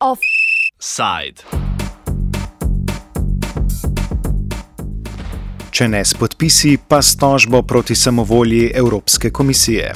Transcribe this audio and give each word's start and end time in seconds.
Offside. 0.00 1.40
Če 5.72 5.88
ne 5.88 6.04
s 6.04 6.12
podpisi, 6.12 6.76
pa 6.88 7.00
s 7.00 7.16
tožbo 7.16 7.62
proti 7.62 7.94
samovolji 7.96 8.68
Evropske 8.74 9.30
komisije. 9.30 9.94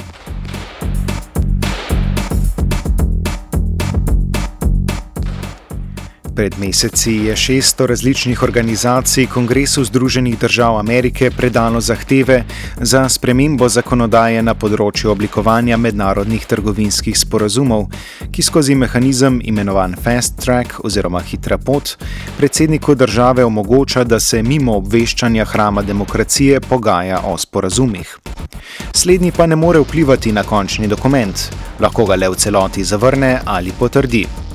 Pred 6.37 6.59
meseci 6.59 7.11
je 7.11 7.35
600 7.35 7.85
različnih 7.85 8.43
organizacij 8.43 9.25
Kongresu 9.25 9.83
Združenih 9.83 10.39
držav 10.39 10.77
Amerike 10.77 11.31
predalo 11.31 11.81
zahteve 11.81 12.43
za 12.77 13.09
spremembo 13.09 13.69
zakonodaje 13.69 14.43
na 14.45 14.53
področju 14.53 15.09
oblikovanja 15.09 15.81
mednarodnih 15.81 16.45
trgovinskih 16.45 17.17
sporazumov, 17.17 17.87
ki 18.29 18.45
skozi 18.45 18.77
mehanizem 18.77 19.41
imenovan 19.41 19.97
Fast 20.03 20.37
Track 20.45 20.77
oziroma 20.85 21.25
hitra 21.25 21.57
pot 21.57 21.97
predsedniku 22.37 22.95
države 22.95 23.45
omogoča, 23.45 24.03
da 24.03 24.19
se 24.19 24.43
mimo 24.43 24.77
obveščanja 24.77 25.45
hrama 25.45 25.81
demokracije 25.81 26.61
pogaja 26.61 27.23
o 27.25 27.37
sporazumih. 27.37 28.17
Slednji 28.93 29.31
pa 29.31 29.49
ne 29.49 29.55
more 29.55 29.81
vplivati 29.81 30.31
na 30.31 30.43
končni 30.43 30.87
dokument, 30.87 31.49
lahko 31.79 32.05
ga 32.05 32.15
le 32.15 32.29
v 32.29 32.37
celoti 32.37 32.83
zavrne 32.83 33.39
ali 33.45 33.73
potrdi. 33.79 34.46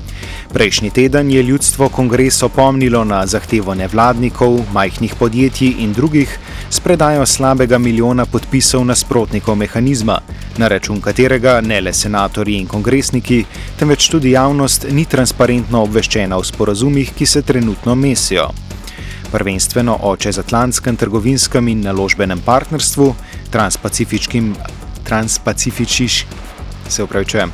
Prejšnji 0.52 0.90
teden 0.90 1.30
je 1.30 1.42
ljudstvo 1.42 1.88
kongres 1.88 2.42
opomnilo 2.42 3.04
na 3.04 3.26
zahtevo 3.26 3.74
nevladnikov, 3.74 4.60
majhnih 4.72 5.14
podjetij 5.18 5.74
in 5.78 5.92
drugih 5.92 6.38
s 6.70 6.80
predajo 6.80 7.26
slabega 7.26 7.78
milijona 7.78 8.26
podpisov 8.26 8.84
nasprotnikov 8.84 9.56
mehanizma, 9.56 10.18
na 10.56 10.68
račun 10.68 11.00
katerega 11.00 11.60
ne 11.60 11.80
le 11.80 11.92
senatorji 11.92 12.58
in 12.60 12.66
kongresniki, 12.66 13.44
temveč 13.78 14.10
tudi 14.12 14.30
javnost 14.36 14.86
ni 14.90 15.04
transparentno 15.04 15.82
obveščena 15.82 16.36
o 16.36 16.44
sporazumih, 16.44 17.14
ki 17.16 17.26
se 17.26 17.42
trenutno 17.42 17.94
mesijo. 17.94 18.50
Prvenstveno 19.32 19.98
o 20.02 20.16
čezatlantskem 20.16 20.96
trgovinskem 20.96 21.68
in 21.68 21.80
naložbenem 21.80 22.44
partnerstvu, 22.44 23.14
transpacifičkim. 23.50 24.54
Transpacifičkim 25.02 26.51
se 26.88 27.02
upravičujem, 27.02 27.52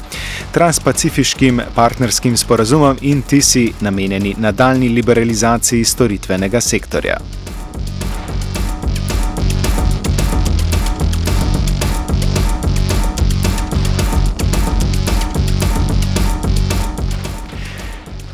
transpacifiškim 0.52 1.60
partnerskim 1.74 2.36
sporazumom 2.36 2.98
in 3.00 3.22
ti 3.22 3.40
si 3.42 3.72
namenjeni 3.80 4.34
nadaljni 4.38 4.88
liberalizaciji 4.88 5.84
storitvenega 5.84 6.60
sektorja. 6.60 7.18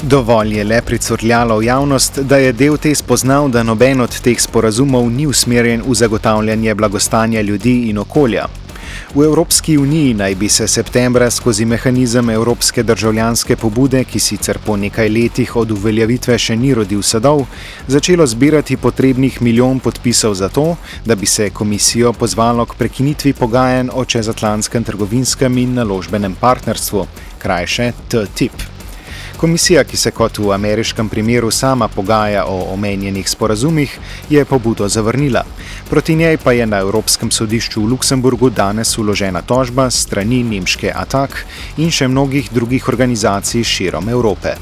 Dovolj 0.07 0.57
je 0.57 0.65
le 0.65 0.83
pricurljalo 0.83 1.57
v 1.59 1.65
javnost, 1.65 2.19
da 2.19 2.37
je 2.37 2.53
del 2.53 2.77
te 2.77 2.95
spoznal, 2.95 3.49
da 3.49 3.63
noben 3.63 4.01
od 4.01 4.21
teh 4.21 4.41
sporazumov 4.41 5.09
ni 5.11 5.27
usmerjen 5.27 5.83
v 5.87 5.95
zagotavljanje 5.95 6.75
blagostanja 6.75 7.41
ljudi 7.41 7.89
in 7.89 7.99
okolja, 7.99 8.45
V 9.15 9.25
Evropski 9.25 9.79
uniji 9.79 10.15
naj 10.15 10.35
bi 10.35 10.49
se 10.49 10.69
septembra 10.69 11.31
skozi 11.31 11.65
mehanizem 11.65 12.31
Evropske 12.31 12.83
državljanske 12.83 13.57
pobude, 13.57 14.05
ki 14.05 14.21
sicer 14.21 14.59
po 14.59 14.77
nekaj 14.77 15.09
letih 15.09 15.57
od 15.57 15.71
uveljavitve 15.71 16.39
še 16.39 16.57
ni 16.57 16.75
rodil 16.75 17.03
sadov, 17.03 17.47
začelo 17.89 18.27
zbirati 18.27 18.77
potrebnih 18.77 19.41
milijon 19.43 19.81
podpisov 19.81 20.35
za 20.35 20.49
to, 20.49 20.77
da 21.05 21.15
bi 21.15 21.27
se 21.27 21.51
komisijo 21.51 22.13
pozvalo 22.13 22.67
k 22.67 22.75
prekinitvi 22.79 23.33
pogajanj 23.33 23.95
o 23.95 24.05
čezatlantskem 24.05 24.85
trgovinskem 24.85 25.59
in 25.59 25.75
naložbenem 25.75 26.35
partnerstvu, 26.41 27.07
krajše 27.39 27.93
TTIP. 28.09 28.74
Komisija, 29.45 29.83
ki 29.85 29.97
se 30.01 30.09
kot 30.11 30.39
v 30.41 30.55
ameriškem 30.57 31.09
primeru 31.13 31.51
sama 31.51 31.89
pogaja 31.89 32.47
o 32.49 32.73
omenjenih 32.73 33.29
sporazumih, 33.29 33.99
je 34.31 34.45
pobudo 34.45 34.89
zavrnila. 34.89 35.43
Proti 35.91 36.15
njej 36.17 36.39
pa 36.41 36.53
je 36.53 36.67
na 36.67 36.81
Evropskem 36.81 37.31
sodišču 37.31 37.83
v 37.83 37.91
Luksemburgu 37.93 38.51
danes 38.51 38.97
uložena 38.99 39.43
tožba 39.43 39.91
strani 39.91 40.41
nemške 40.43 40.93
Atak 40.97 41.45
in 41.77 41.93
še 41.93 42.09
mnogih 42.09 42.49
drugih 42.53 42.89
organizacij 42.89 43.65
širom 43.65 44.09
Evrope. 44.09 44.55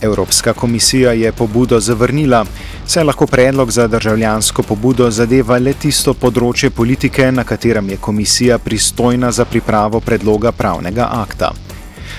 Evropska 0.00 0.52
komisija 0.52 1.12
je 1.12 1.32
pobudo 1.32 1.80
zavrnila, 1.80 2.44
saj 2.90 3.04
lahko 3.04 3.26
predlog 3.26 3.70
za 3.70 3.86
državljansko 3.86 4.62
pobudo 4.62 5.10
zadeva 5.10 5.58
le 5.58 5.72
tisto 5.78 6.10
področje 6.14 6.70
politike, 6.74 7.28
na 7.30 7.44
katerem 7.46 7.92
je 7.92 7.98
komisija 8.02 8.56
pristojna 8.58 9.30
za 9.30 9.44
pripravo 9.46 10.00
predloga 10.00 10.50
pravnega 10.52 11.06
akta. 11.20 11.52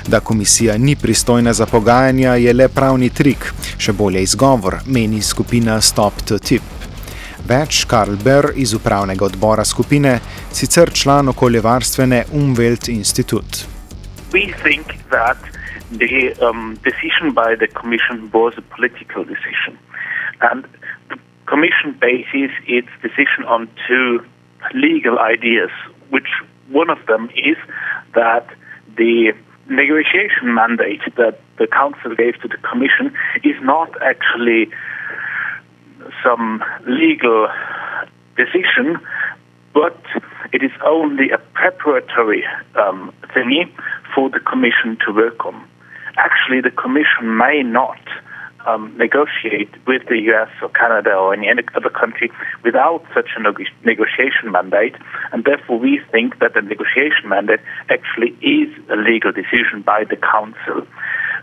Da 0.08 0.20
komisija 0.20 0.78
ni 0.78 0.96
pristojna 0.96 1.54
za 1.54 1.68
pogajanja, 1.68 2.38
je 2.40 2.54
le 2.54 2.70
pravni 2.70 3.10
trik, 3.10 3.50
še 3.78 3.92
bolje 3.92 4.24
izgovor, 4.24 4.80
meni 4.86 5.20
skupina 5.22 5.76
Stop 5.82 6.24
to 6.24 6.40
Tip. 6.40 6.64
Več 7.52 7.84
Karl 7.84 8.16
Ber 8.24 8.54
iz 8.56 8.72
upravnega 8.74 9.28
odbora 9.28 9.68
skupine, 9.68 10.20
sicer 10.56 10.96
član 11.04 11.36
okoljevarstvene 11.36 12.24
Umwelt 12.32 12.88
Institute. 12.88 13.68
We 14.32 14.48
think 14.64 14.96
that 15.12 15.52
the 15.92 16.32
um, 16.40 16.78
decision 16.88 17.36
by 17.36 17.60
the 17.60 17.68
Commission 17.68 18.30
was 18.32 18.56
a 18.56 18.64
political 18.72 19.28
decision. 19.28 19.76
And 20.42 20.66
the 21.10 21.18
Commission 21.46 21.98
bases 22.00 22.52
its 22.66 22.88
decision 23.02 23.44
on 23.48 23.70
two 23.88 24.26
legal 24.74 25.20
ideas, 25.20 25.70
which 26.10 26.30
one 26.70 26.90
of 26.90 27.06
them 27.08 27.30
is 27.36 27.58
that 28.16 28.48
the 28.98 29.34
negotiation 29.70 30.54
mandate 30.54 31.02
that 31.18 31.40
the 31.58 31.68
Council 31.68 32.16
gave 32.16 32.40
to 32.42 32.48
the 32.48 32.58
Commission 32.58 33.14
is 33.44 33.56
not 33.62 33.90
actually 34.02 34.70
some 36.24 36.64
legal 36.88 37.48
decision, 38.38 39.00
but 39.74 39.98
it 40.54 40.64
is 40.64 40.72
only 40.86 41.30
a 41.32 41.38
preparatory 41.54 42.44
um, 42.76 43.14
thingy 43.36 43.72
for 44.14 44.30
the 44.30 44.40
Commission 44.40 44.98
to 45.06 45.14
work 45.14 45.46
on. 45.46 45.68
Actually 46.18 46.62
the 46.62 46.72
Commission 46.72 47.38
may 47.38 47.64
not 47.64 48.00
um, 48.66 48.96
negotiate 48.98 49.70
with 49.88 50.04
the 50.08 50.18
US 50.32 50.50
or 50.62 50.70
Canada 50.70 51.14
or 51.14 51.34
any 51.34 51.48
other 51.50 51.90
country 51.90 52.32
without 52.64 53.04
such 53.14 53.30
a 53.38 53.42
negotiation 53.42 54.52
mandate, 54.52 54.96
and 55.32 55.44
therefore 55.44 55.80
we 55.80 56.02
think 56.12 56.40
that 56.40 56.54
the 56.54 56.62
negotiation 56.62 57.28
mandate 57.28 57.60
actually 57.90 58.32
is 58.42 58.70
a 58.90 58.96
legal 58.96 59.32
decision 59.32 59.82
by 59.86 60.04
the 60.04 60.16
Council 60.16 60.86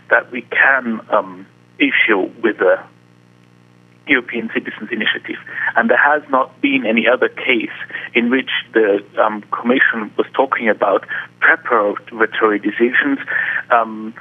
that 0.09 0.31
we 0.31 0.41
can 0.41 1.01
um, 1.11 1.45
issue 1.77 2.29
with 2.43 2.57
the 2.57 2.79
European 4.07 4.49
Citizens 4.53 4.89
Initiative. 4.91 5.37
And 5.75 5.89
there 5.89 6.01
has 6.03 6.23
not 6.29 6.59
been 6.61 6.85
any 6.85 7.07
other 7.07 7.29
case 7.29 7.77
in 8.15 8.29
which 8.29 8.49
the 8.73 9.05
um, 9.21 9.43
Commission 9.51 10.11
was 10.17 10.25
talking 10.33 10.67
about 10.67 11.05
preparatory 11.39 12.59
decisions. 12.59 13.19
Um, 13.69 14.13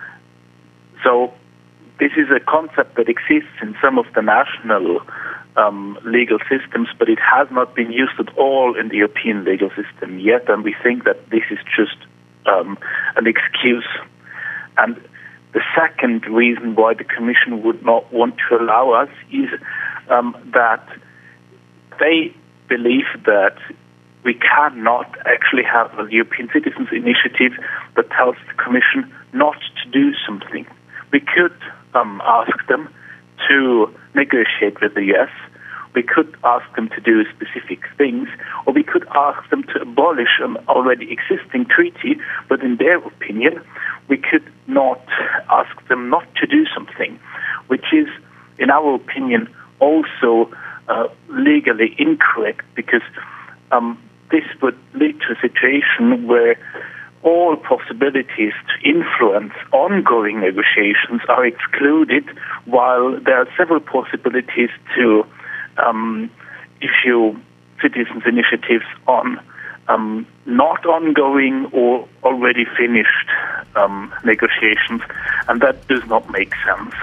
so 1.03 1.33
this 1.99 2.13
is 2.17 2.29
a 2.31 2.39
concept 2.39 2.95
that 2.97 3.09
exists 3.09 3.57
in 3.61 3.77
some 3.83 3.99
of 3.99 4.07
the 4.15 4.23
national 4.23 5.01
um, 5.57 5.99
legal 6.05 6.39
systems, 6.49 6.89
but 6.99 7.09
it 7.09 7.19
has 7.19 7.49
not 7.51 7.75
been 7.75 7.91
used 7.91 8.19
at 8.21 8.37
all 8.39 8.79
in 8.79 8.89
the 8.89 8.97
European 8.99 9.45
legal 9.45 9.71
system 9.71 10.19
yet, 10.21 10.49
and 10.49 10.63
we 10.63 10.75
think 10.83 11.05
that 11.05 11.29
this 11.31 11.43
is 11.51 11.59
just 11.77 11.97
um, 12.47 12.79
an 13.17 13.27
excuse. 13.27 13.89
And 14.77 14.97
the 15.53 15.61
second 15.75 16.25
reason 16.27 16.77
why 16.77 16.95
the 16.95 17.05
Commission 17.05 17.63
would 17.65 17.85
not 17.85 18.13
want 18.13 18.37
to 18.49 18.57
allow 18.57 18.93
us 18.93 19.11
is 19.33 19.51
um, 20.09 20.37
that 20.55 20.87
they 21.99 22.33
believe 22.69 23.07
that 23.27 23.59
we 24.25 24.35
cannot 24.35 25.17
actually 25.27 25.65
have 25.65 25.91
a 25.99 26.07
European 26.13 26.49
Citizens 26.53 26.89
Initiative 26.93 27.59
that 27.97 28.09
tells 28.11 28.37
the 28.47 28.55
Commission 28.63 29.13
not 29.33 29.57
to 29.83 29.91
do 29.91 30.13
something 30.25 30.67
we 31.13 31.21
could 31.21 31.57
um, 31.95 32.21
ask 32.25 32.67
them 32.69 32.89
to 33.49 33.95
negotiate 34.15 34.81
with 34.81 34.95
the 34.95 35.15
US. 35.15 35.31
We 35.95 36.03
could 36.03 36.37
ask 36.45 36.65
them 36.77 36.89
to 36.91 37.01
do 37.01 37.25
specific 37.35 37.81
things, 37.97 38.29
or 38.67 38.73
we 38.73 38.83
could 38.83 39.07
ask 39.15 39.49
them 39.51 39.63
to 39.65 39.83
abolish 39.83 40.39
an 40.41 40.57
already 40.69 41.11
existing 41.11 41.67
treaty, 41.67 42.21
but 42.49 42.63
in 42.63 42.77
their 42.77 42.99
opinion, 42.99 43.61
we 44.09 44.19
could 44.19 44.45
not 44.67 45.03
ask 45.51 45.89
them 45.89 46.11
not 46.11 46.27
to 46.37 46.47
do 46.47 46.67
something, 46.75 47.19
which 47.69 47.87
is, 47.93 48.07
in 48.59 48.71
our 48.71 48.95
opinion, 48.95 49.49
also 49.81 50.51
uh, 50.89 51.09
legally 51.29 51.95
incorrect 51.99 52.65
because 52.75 53.03
um, 53.73 53.99
this 54.31 54.45
would 54.63 54.79
lead 54.95 55.19
to 55.21 55.33
a 55.33 55.41
situation 55.41 56.27
where 56.27 56.57
all 57.23 57.57
possibilities 57.57 58.53
to 58.69 58.89
influence 58.89 59.53
ongoing 59.73 60.41
negotiations 60.41 61.21
are 61.29 61.45
excluded, 61.45 62.25
while 62.65 63.19
there 63.21 63.41
are 63.41 63.49
several 63.57 63.81
possibilities 63.81 64.71
to 64.97 65.27
um, 65.85 66.31
issue 66.81 67.37
citizens' 67.83 68.23
initiatives 68.27 68.85
on 69.07 69.41
um, 69.89 70.27
not 70.47 70.85
ongoing 70.87 71.67
or 71.73 72.07
already 72.23 72.65
finished 72.77 73.29
um, 73.75 74.13
negotiations, 74.25 75.01
and 75.49 75.61
that 75.61 75.87
does 75.89 76.05
not 76.07 76.31
make 76.31 76.53
sense. 76.67 76.95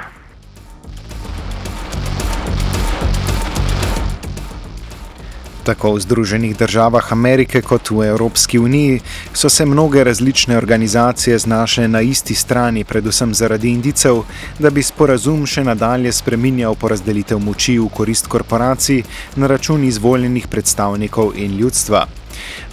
Tako 5.65 5.97
v 5.97 5.99
Združenih 5.99 6.57
državah 6.57 7.07
Amerike 7.11 7.61
kot 7.65 7.89
v 7.89 8.05
Evropski 8.05 8.59
uniji 8.59 8.99
so 9.33 9.49
se 9.49 9.65
mnoge 9.65 10.03
različne 10.03 10.57
organizacije 10.57 11.37
znašle 11.37 11.87
na 11.87 12.01
isti 12.01 12.35
strani, 12.35 12.83
predvsem 12.83 13.33
zaradi 13.33 13.71
indicev, 13.73 14.19
da 14.59 14.69
bi 14.69 14.83
sporazum 14.85 15.45
še 15.49 15.63
nadalje 15.65 16.11
spreminjal 16.13 16.75
porazdelitev 16.77 17.41
moči 17.41 17.79
v 17.79 17.87
korist 17.89 18.29
korporacij 18.29 19.01
na 19.41 19.49
račun 19.49 19.83
izvoljenih 19.83 20.45
predstavnikov 20.47 21.33
in 21.35 21.57
ljudstva. 21.57 22.03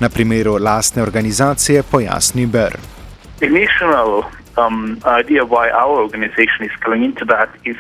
Na 0.00 0.08
primeru 0.08 0.58
lastne 0.60 1.02
organizacije 1.02 1.82
pojasni 1.90 2.46
Ber. 2.46 2.76
Initial 3.40 4.20
um, 4.60 5.00
idea 5.20 5.48
why 5.48 5.72
our 5.72 5.96
organization 6.04 6.68
is 6.68 6.76
going 6.84 7.04
into 7.04 7.24
that 7.24 7.48
is 7.64 7.76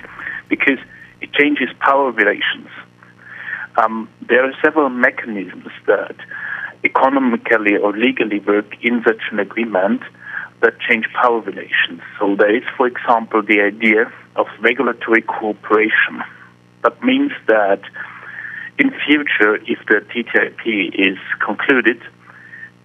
because 0.48 0.80
it 1.20 1.30
changes 1.36 1.68
power 1.84 2.08
relations. 2.12 2.72
Um, 3.76 4.08
there 4.28 4.44
are 4.44 4.52
several 4.62 4.90
mechanisms 4.90 5.68
that 5.86 6.16
economically 6.84 7.76
or 7.76 7.96
legally 7.96 8.40
work 8.40 8.66
in 8.82 9.02
such 9.06 9.22
an 9.30 9.38
agreement 9.38 10.02
that 10.60 10.78
change 10.80 11.06
power 11.12 11.40
relations. 11.40 12.00
So 12.18 12.36
there 12.36 12.54
is, 12.54 12.62
for 12.76 12.86
example, 12.86 13.42
the 13.42 13.60
idea 13.60 14.12
of 14.36 14.46
regulatory 14.60 15.22
cooperation. 15.22 16.22
That 16.82 17.02
means 17.02 17.32
that 17.46 17.80
in 18.78 18.90
future, 19.06 19.56
if 19.56 19.78
the 19.88 20.00
TTIP 20.10 20.94
is 20.94 21.18
concluded, 21.44 22.00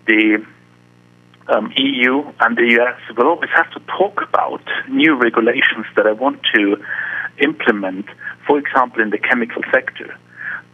the 0.07 0.45
um, 1.49 1.71
EU 1.77 2.23
and 2.39 2.57
the 2.57 2.79
US 2.79 2.99
will 3.15 3.27
always 3.27 3.49
have 3.55 3.71
to 3.71 3.79
talk 3.97 4.21
about 4.21 4.61
new 4.89 5.15
regulations 5.15 5.85
that 5.95 6.05
I 6.05 6.11
want 6.11 6.41
to 6.55 6.77
implement, 7.39 8.05
for 8.45 8.57
example, 8.57 9.01
in 9.01 9.11
the 9.11 9.17
chemical 9.17 9.61
sector. 9.71 10.17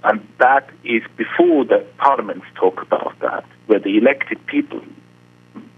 And 0.04 0.26
that 0.40 0.70
is 0.84 1.02
before 1.18 1.66
the 1.66 1.86
parliaments 1.98 2.46
talk 2.56 2.82
about 2.82 3.18
that, 3.22 3.46
where 3.68 3.80
the 3.80 3.98
elected 3.98 4.46
people 4.48 4.82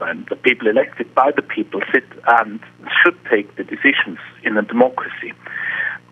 and 0.02 0.26
the 0.28 0.36
people 0.36 0.68
elected 0.68 1.14
by 1.16 1.32
the 1.36 1.42
people 1.42 1.82
sit 1.94 2.06
and 2.40 2.60
should 3.04 3.18
take 3.30 3.56
the 3.56 3.64
decisions 3.64 4.20
in 4.44 4.58
a 4.58 4.62
democracy 4.62 5.32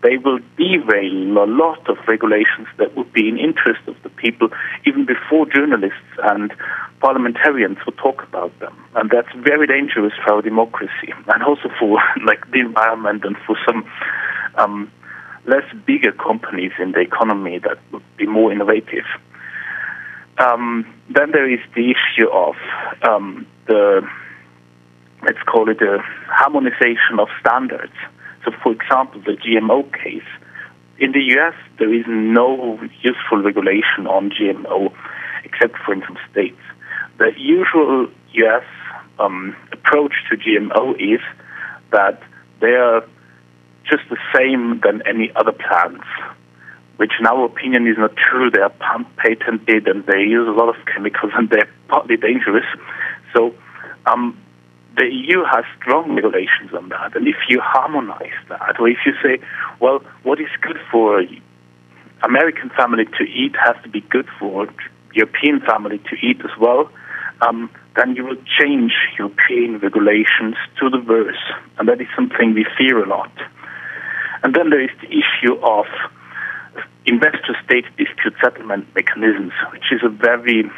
they 0.04 0.18
will 0.18 0.38
derail 0.58 1.42
a 1.42 1.48
lot 1.48 1.88
of 1.88 1.96
regulations 2.06 2.68
that 2.76 2.94
would 2.94 3.10
be 3.12 3.26
in 3.26 3.38
interest 3.38 3.80
of 3.88 3.96
the 4.02 4.10
people 4.10 4.48
even 4.86 5.06
before 5.06 5.46
journalists 5.46 6.12
and 6.24 6.52
parliamentarians 7.00 7.78
would 7.86 7.96
talk 7.96 8.22
about 8.22 8.56
them. 8.60 8.76
And 8.94 9.10
that's 9.10 9.32
very 9.34 9.66
dangerous 9.66 10.12
for 10.22 10.34
our 10.34 10.42
democracy 10.42 11.12
and 11.26 11.42
also 11.42 11.70
for 11.80 11.98
like 12.26 12.50
the 12.50 12.60
environment 12.60 13.24
and 13.24 13.36
for 13.46 13.56
some 13.66 13.90
um, 14.56 14.92
less 15.46 15.64
bigger 15.86 16.12
companies 16.12 16.72
in 16.78 16.92
the 16.92 17.00
economy 17.00 17.58
that 17.58 17.78
would 17.92 18.02
be 18.16 18.26
more 18.26 18.52
innovative. 18.52 19.04
Um, 20.38 20.86
then 21.14 21.30
there 21.32 21.50
is 21.50 21.60
the 21.74 21.90
issue 21.92 22.28
of 22.30 22.54
um, 23.02 23.46
the, 23.66 24.02
let's 25.22 25.42
call 25.46 25.68
it 25.70 25.80
a 25.80 25.98
harmonization 26.26 27.20
of 27.20 27.28
standards. 27.40 27.92
So, 28.44 28.52
for 28.62 28.72
example, 28.72 29.20
the 29.20 29.32
GMO 29.32 29.90
case. 29.92 30.26
In 30.98 31.12
the 31.12 31.20
US, 31.38 31.54
there 31.78 31.92
is 31.92 32.04
no 32.06 32.80
useful 33.02 33.42
regulation 33.42 34.06
on 34.06 34.30
GMO 34.30 34.92
except 35.44 35.76
for 35.84 35.92
in 35.92 36.02
some 36.02 36.18
states. 36.30 36.60
The 37.18 37.32
usual 37.36 38.08
US 38.32 38.64
um, 39.18 39.54
approach 39.72 40.12
to 40.30 40.36
GMO 40.36 40.94
is 40.98 41.20
that 41.90 42.20
they 42.60 42.74
are 42.74 43.04
just 43.88 44.02
the 44.10 44.18
same 44.34 44.80
than 44.80 45.02
any 45.06 45.30
other 45.36 45.52
plants, 45.52 46.06
which 46.96 47.12
in 47.18 47.26
our 47.26 47.44
opinion 47.44 47.86
is 47.86 47.98
not 47.98 48.16
true. 48.16 48.50
They 48.50 48.60
are 48.60 48.70
pump 48.70 49.08
patented 49.16 49.86
and 49.88 50.04
they 50.06 50.20
use 50.20 50.48
a 50.48 50.52
lot 50.52 50.68
of 50.68 50.76
chemicals 50.86 51.32
and 51.36 51.50
they're 51.50 51.68
partly 51.88 52.16
dangerous. 52.16 52.66
So 53.34 53.54
um, 54.06 54.38
the 54.96 55.06
EU 55.06 55.44
has 55.44 55.64
strong 55.80 56.14
regulations 56.14 56.72
on 56.72 56.88
that. 56.90 57.16
And 57.16 57.26
if 57.26 57.36
you 57.48 57.60
harmonize 57.60 58.38
that, 58.48 58.78
or 58.78 58.88
if 58.88 58.98
you 59.04 59.12
say, 59.22 59.44
well, 59.80 60.00
what 60.22 60.40
is 60.40 60.48
good 60.60 60.78
for 60.90 61.22
American 62.22 62.70
family 62.70 63.04
to 63.04 63.24
eat 63.24 63.54
has 63.62 63.76
to 63.82 63.88
be 63.88 64.00
good 64.00 64.26
for 64.38 64.68
European 65.12 65.60
family 65.60 65.98
to 65.98 66.16
eat 66.22 66.40
as 66.40 66.56
well, 66.58 66.90
um, 67.40 67.70
then 67.96 68.16
you 68.16 68.24
will 68.24 68.36
change 68.58 68.92
European 69.18 69.78
regulations 69.78 70.56
to 70.80 70.90
the 70.90 70.98
worse. 70.98 71.42
And 71.78 71.88
that 71.88 72.00
is 72.00 72.08
something 72.14 72.54
we 72.54 72.66
fear 72.78 73.02
a 73.02 73.08
lot. 73.08 73.32
And 74.44 74.54
then 74.54 74.68
there 74.68 74.82
is 74.82 74.90
the 75.00 75.08
issue 75.08 75.54
of 75.62 75.86
investor 77.06 77.56
state 77.64 77.86
dispute 77.96 78.34
settlement 78.42 78.86
mechanisms, 78.94 79.52
which 79.72 79.90
is 79.90 80.02
a 80.04 80.10
very, 80.10 80.70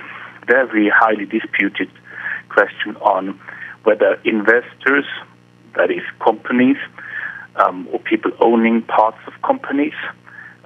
very 0.47 0.89
highly 0.89 1.27
disputed 1.27 1.91
question 2.49 2.95
on 2.99 3.41
whether 3.83 4.21
investors, 4.25 5.05
that 5.75 5.91
is 5.91 6.03
companies, 6.21 6.77
um, 7.57 7.89
or 7.91 7.99
people 7.99 8.31
owning 8.41 8.83
parts 8.83 9.19
of 9.27 9.33
companies, 9.43 9.95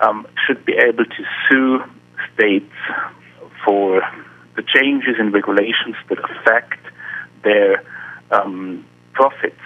um, 0.01 0.27
should 0.47 0.63
be 0.67 0.75
able 0.75 1.07
to 1.07 1.25
sue 1.49 1.83
states 2.35 2.75
for 3.65 4.03
the 4.57 4.63
changes 4.63 5.17
in 5.19 5.33
regulations 5.33 5.97
that 6.11 6.19
affect 6.19 6.81
their 7.45 7.83
um, 8.31 8.85
profits. 9.15 9.61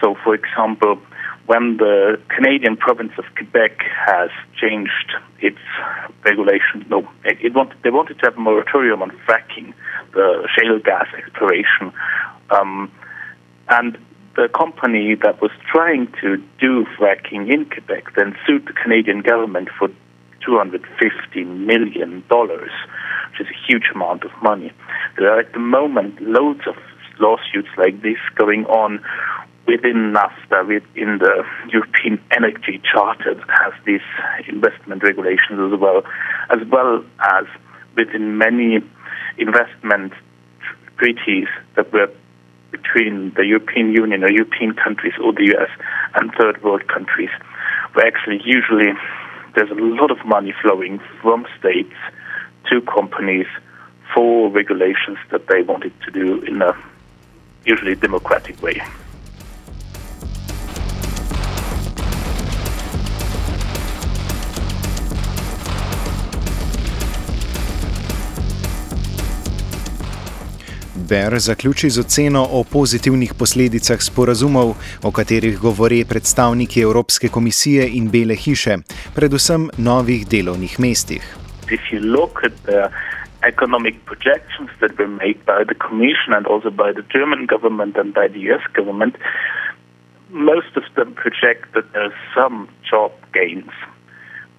So, 0.00 0.16
for 0.24 0.34
example, 0.34 0.98
when 1.46 1.76
the 1.76 2.20
Canadian 2.28 2.76
province 2.76 3.12
of 3.18 3.24
Quebec 3.36 3.82
has 4.06 4.30
changed 4.60 5.12
its 5.40 5.58
regulations, 6.24 6.84
no, 6.88 7.00
it, 7.24 7.38
it 7.40 7.52
they 7.82 7.90
wanted 7.90 8.18
to 8.18 8.26
have 8.26 8.36
a 8.36 8.40
moratorium 8.40 9.02
on 9.02 9.10
fracking, 9.26 9.74
the 10.12 10.48
shale 10.56 10.78
gas 10.78 11.06
exploration 11.16 11.92
um, 12.50 12.90
and 13.68 13.98
the 14.36 14.48
company 14.48 15.14
that 15.22 15.40
was 15.42 15.50
trying 15.70 16.06
to 16.20 16.36
do 16.60 16.86
fracking 16.98 17.52
in 17.52 17.64
Quebec 17.66 18.14
then 18.16 18.34
sued 18.46 18.66
the 18.66 18.72
Canadian 18.72 19.20
government 19.20 19.68
for 19.78 19.88
$250 20.46 21.46
million, 21.46 22.24
which 22.28 23.40
is 23.40 23.46
a 23.46 23.66
huge 23.66 23.84
amount 23.94 24.24
of 24.24 24.30
money. 24.42 24.72
There 25.16 25.32
are 25.32 25.40
at 25.40 25.52
the 25.52 25.58
moment 25.58 26.20
loads 26.20 26.62
of 26.66 26.76
lawsuits 27.20 27.68
like 27.76 28.02
this 28.02 28.16
going 28.36 28.64
on 28.66 29.04
within 29.66 30.12
NAFTA, 30.12 30.66
within 30.66 31.18
the 31.18 31.44
European 31.72 32.20
Energy 32.30 32.80
Charter 32.82 33.34
that 33.34 33.48
has 33.48 33.72
these 33.84 34.00
investment 34.48 35.02
regulations 35.02 35.72
as 35.72 35.78
well, 35.78 36.02
as 36.50 36.66
well 36.68 37.04
as 37.20 37.46
within 37.96 38.38
many 38.38 38.80
investment 39.38 40.12
treaties 40.98 41.48
that 41.76 41.92
were 41.92 42.10
between 42.70 43.32
the 43.36 43.44
European 43.44 43.92
Union 43.92 44.24
or 44.24 44.32
European 44.32 44.74
countries 44.74 45.12
or 45.22 45.32
the 45.32 45.54
US 45.54 45.70
and 46.14 46.32
third 46.40 46.62
world 46.62 46.86
countries, 46.88 47.30
where 47.92 48.06
actually 48.06 48.40
usually 48.44 48.92
there's 49.54 49.70
a 49.70 49.74
lot 49.74 50.10
of 50.10 50.24
money 50.24 50.54
flowing 50.62 51.00
from 51.20 51.46
states 51.58 51.94
to 52.70 52.80
companies 52.82 53.46
for 54.14 54.50
regulations 54.50 55.18
that 55.30 55.46
they 55.48 55.62
wanted 55.62 55.92
to 56.02 56.10
do 56.10 56.40
in 56.42 56.62
a 56.62 56.72
usually 57.64 57.94
democratic 57.94 58.60
way. 58.62 58.80
Ber 71.12 71.34
zaključi 71.38 71.90
z 71.90 72.00
oceno 72.00 72.42
o 72.58 72.64
pozitivnih 72.72 73.32
posledicah 73.40 74.00
sporazumov, 74.00 74.68
o 75.08 75.10
katerih 75.18 75.58
govori 75.60 75.98
predstavniki 76.10 76.80
Evropske 76.80 77.28
komisije 77.28 77.84
in 77.98 78.04
Bele 78.12 78.36
hiše, 78.44 78.74
predvsem 79.16 79.68
novih 79.88 80.24
delovnih 80.34 80.80
mestih. 80.84 81.22
Economic 83.52 83.96
projections 84.10 84.70
that 84.80 84.92
were 84.98 85.14
made 85.24 85.40
by 85.52 85.60
the 85.70 85.78
Commission 85.86 86.30
and 86.36 86.46
also 86.46 86.70
by 86.70 86.90
the 86.98 87.04
German 87.16 87.42
government 87.54 87.94
and 88.00 88.08
by 88.20 88.26
the 88.34 88.40
US 88.50 88.66
government, 88.78 89.14
most 90.30 90.72
of 90.80 90.84
them 90.96 91.08
project 91.22 91.62
that 91.74 91.86
there 91.92 92.04
are 92.08 92.18
some 92.38 92.56
job 92.90 93.10
gains. 93.38 93.74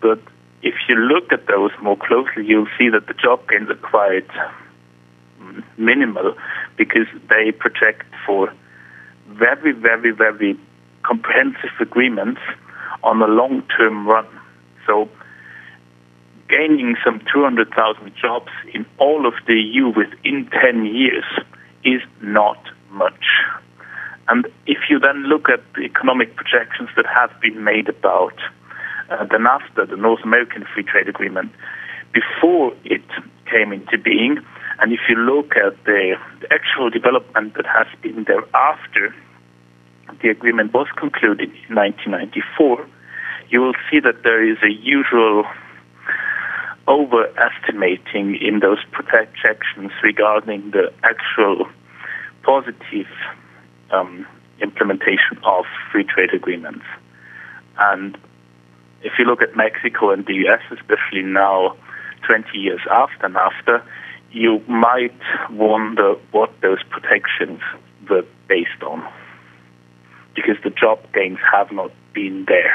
But 0.05 0.19
if 0.61 0.75
you 0.87 0.95
look 1.13 1.27
at 1.37 1.43
those 1.53 1.73
more 1.87 1.99
closely, 2.07 2.41
you'll 2.49 2.73
see 2.77 2.89
that 2.95 3.05
the 3.07 3.17
job 3.25 3.39
gains 3.49 3.69
are 3.75 3.83
quite 3.93 4.33
minimal 5.77 6.35
because 6.77 7.07
they 7.29 7.51
project 7.51 8.05
for 8.25 8.53
very, 9.29 9.71
very, 9.71 10.11
very 10.11 10.57
comprehensive 11.03 11.71
agreements 11.79 12.41
on 13.03 13.21
a 13.21 13.27
long 13.27 13.63
term 13.77 14.07
run. 14.07 14.27
So, 14.87 15.09
gaining 16.49 16.95
some 17.03 17.21
200,000 17.33 18.13
jobs 18.15 18.51
in 18.73 18.85
all 18.97 19.25
of 19.25 19.33
the 19.47 19.55
EU 19.55 19.87
within 19.87 20.49
10 20.61 20.85
years 20.85 21.25
is 21.83 22.01
not 22.21 22.59
much. 22.91 23.25
And 24.27 24.47
if 24.67 24.77
you 24.89 24.99
then 24.99 25.23
look 25.27 25.49
at 25.49 25.61
the 25.75 25.81
economic 25.81 26.35
projections 26.35 26.89
that 26.95 27.05
have 27.05 27.31
been 27.41 27.63
made 27.63 27.89
about 27.89 28.35
uh, 29.09 29.25
the 29.25 29.37
NAFTA, 29.37 29.89
the 29.89 29.97
North 29.97 30.21
American 30.23 30.65
Free 30.73 30.83
Trade 30.83 31.09
Agreement, 31.09 31.51
before 32.13 32.73
it 32.85 33.03
came 33.51 33.73
into 33.73 33.97
being, 33.97 34.39
and 34.79 34.91
if 34.91 34.99
you 35.07 35.15
look 35.15 35.55
at 35.55 35.83
the, 35.85 36.15
the 36.41 36.53
actual 36.53 36.89
development 36.89 37.53
that 37.55 37.65
has 37.65 37.87
been 38.01 38.23
there 38.25 38.43
after 38.53 39.13
the 40.21 40.29
agreement 40.29 40.73
was 40.73 40.87
concluded 40.97 41.49
in 41.49 41.75
1994, 41.75 42.87
you 43.49 43.61
will 43.61 43.75
see 43.89 43.99
that 43.99 44.23
there 44.23 44.43
is 44.43 44.57
a 44.63 44.71
usual 44.71 45.45
overestimating 46.87 48.35
in 48.41 48.59
those 48.59 48.79
projections 48.91 49.91
regarding 50.03 50.71
the 50.71 50.91
actual 51.03 51.67
positive 52.43 53.07
um, 53.91 54.27
implementation 54.61 55.37
of 55.43 55.65
free 55.91 56.03
trade 56.03 56.33
agreements. 56.33 56.85
And 57.77 58.17
if 59.01 59.13
you 59.17 59.25
look 59.25 59.41
at 59.41 59.55
Mexico 59.55 60.11
and 60.11 60.25
the 60.25 60.33
US, 60.47 60.61
especially 60.71 61.21
now, 61.21 61.75
20 62.25 62.57
years 62.57 62.81
after 62.89 63.27
NAFTA, 63.27 63.83
you 64.33 64.61
might 64.67 65.13
wonder 65.51 66.15
what 66.31 66.49
those 66.61 66.81
protections 66.89 67.61
were 68.09 68.25
based 68.49 68.81
on. 68.81 69.07
Because 70.35 70.57
the 70.63 70.71
job 70.71 70.99
gains 71.13 71.37
have 71.51 71.71
not 71.71 71.91
been 72.13 72.45
there. 72.47 72.73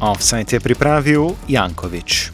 Offside 0.00 0.50
je 0.50 0.60
pripravil 0.60 1.32
Jankovič. 1.48 2.33